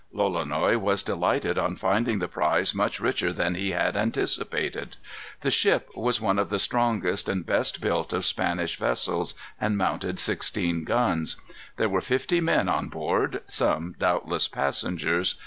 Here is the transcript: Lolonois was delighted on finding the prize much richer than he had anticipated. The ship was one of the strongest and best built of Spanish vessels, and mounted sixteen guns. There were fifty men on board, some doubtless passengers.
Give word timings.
Lolonois 0.11 0.77
was 0.79 1.03
delighted 1.03 1.59
on 1.59 1.75
finding 1.75 2.17
the 2.17 2.27
prize 2.27 2.73
much 2.73 2.99
richer 2.99 3.31
than 3.31 3.53
he 3.53 3.69
had 3.69 3.95
anticipated. 3.95 4.97
The 5.41 5.51
ship 5.51 5.89
was 5.95 6.19
one 6.19 6.39
of 6.39 6.49
the 6.49 6.57
strongest 6.57 7.29
and 7.29 7.45
best 7.45 7.79
built 7.81 8.11
of 8.11 8.25
Spanish 8.25 8.77
vessels, 8.77 9.35
and 9.59 9.77
mounted 9.77 10.17
sixteen 10.17 10.85
guns. 10.85 11.35
There 11.77 11.87
were 11.87 12.01
fifty 12.01 12.41
men 12.41 12.67
on 12.67 12.89
board, 12.89 13.43
some 13.47 13.93
doubtless 13.99 14.47
passengers. 14.47 15.35